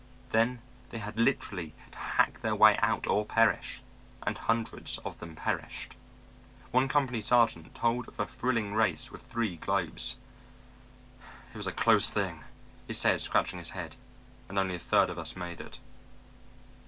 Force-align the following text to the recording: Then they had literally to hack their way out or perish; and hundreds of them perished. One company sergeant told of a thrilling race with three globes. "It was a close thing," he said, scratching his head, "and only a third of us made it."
Then 0.31 0.63
they 0.89 0.97
had 0.97 1.15
literally 1.19 1.75
to 1.91 1.95
hack 1.99 2.41
their 2.41 2.55
way 2.55 2.75
out 2.81 3.05
or 3.05 3.23
perish; 3.23 3.83
and 4.23 4.35
hundreds 4.35 4.97
of 5.05 5.19
them 5.19 5.35
perished. 5.35 5.95
One 6.71 6.87
company 6.87 7.21
sergeant 7.21 7.75
told 7.75 8.07
of 8.07 8.19
a 8.19 8.25
thrilling 8.25 8.73
race 8.73 9.11
with 9.11 9.21
three 9.21 9.57
globes. 9.57 10.17
"It 11.53 11.57
was 11.57 11.67
a 11.67 11.71
close 11.71 12.09
thing," 12.09 12.43
he 12.87 12.93
said, 12.93 13.21
scratching 13.21 13.59
his 13.59 13.69
head, 13.77 13.95
"and 14.49 14.57
only 14.57 14.73
a 14.73 14.79
third 14.79 15.11
of 15.11 15.19
us 15.19 15.35
made 15.35 15.61
it." 15.61 15.77